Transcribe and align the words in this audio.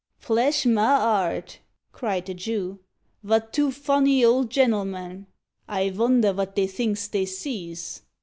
"Plesh 0.19 0.65
ma 0.65 0.97
'art," 0.99 1.59
cried 1.91 2.25
the 2.25 2.33
Jew, 2.33 2.79
"vat 3.21 3.53
two 3.53 3.69
funny 3.69 4.25
old 4.25 4.49
genelmen. 4.49 5.27
I 5.67 5.91
vonder 5.91 6.33
vat 6.33 6.55
they 6.55 6.65
thinks 6.65 7.07
they 7.07 7.27
sees?" 7.27 8.01